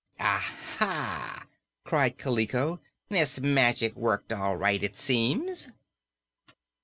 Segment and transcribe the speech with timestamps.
[0.19, 1.45] "Aha!"
[1.83, 5.69] cried Kaliko; "this magic worked all right, it seems.